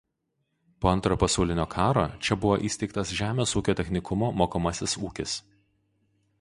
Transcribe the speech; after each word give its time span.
Po 0.83 0.87
Antrojo 0.95 1.17
pasaulinio 1.23 1.65
karo 1.73 2.05
čia 2.27 2.39
buvo 2.45 2.57
įsteigtas 2.71 3.13
žemės 3.21 3.55
ūkio 3.61 3.79
technikumo 3.83 4.33
mokomasis 4.43 5.01
ūkis. 5.11 5.41